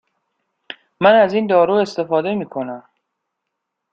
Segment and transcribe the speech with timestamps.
[0.99, 2.83] من از این دارو استفاده می کنم.